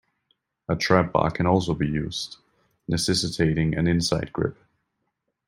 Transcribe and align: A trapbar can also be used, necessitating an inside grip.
A 0.67 0.75
trapbar 0.75 1.31
can 1.31 1.45
also 1.45 1.75
be 1.75 1.87
used, 1.87 2.37
necessitating 2.87 3.75
an 3.75 3.85
inside 3.85 4.33
grip. 4.33 4.57